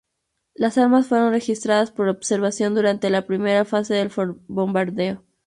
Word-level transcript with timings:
Las 0.55 0.79
armas 0.79 1.05
fueron 1.05 1.31
registradas 1.31 1.91
por 1.91 2.09
observación 2.09 2.73
durante 2.73 3.11
la 3.11 3.27
primera 3.27 3.65
fase 3.65 3.93
del 3.93 4.11
bombardeo. 4.47 5.23